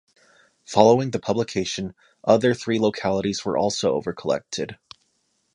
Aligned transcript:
Following 0.65 1.11
the 1.11 1.19
publication, 1.19 1.93
other 2.23 2.55
three 2.55 2.79
localities 2.79 3.45
were 3.45 3.55
also 3.55 4.01
overcollected. 4.01 4.79